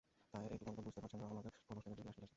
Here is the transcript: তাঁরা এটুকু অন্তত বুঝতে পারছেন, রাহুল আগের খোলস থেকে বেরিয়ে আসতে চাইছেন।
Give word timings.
তাঁরা 0.31 0.47
এটুকু 0.55 0.67
অন্তত 0.71 0.83
বুঝতে 0.87 0.99
পারছেন, 1.03 1.19
রাহুল 1.23 1.37
আগের 1.41 1.53
খোলস 1.67 1.81
থেকে 1.85 1.89
বেরিয়ে 1.97 2.09
আসতে 2.11 2.21
চাইছেন। 2.21 2.29